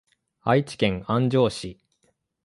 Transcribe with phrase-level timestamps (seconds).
[0.41, 1.79] 愛知県安城市